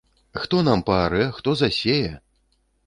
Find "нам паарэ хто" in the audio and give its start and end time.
0.69-1.57